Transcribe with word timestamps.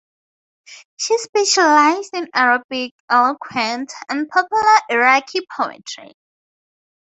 She 0.97 1.15
specialized 1.19 2.15
in 2.15 2.27
Arabic 2.33 2.95
eloquent 3.07 3.93
and 4.09 4.27
popular 4.27 4.79
Iraqi 4.89 5.41
poetry. 5.55 6.13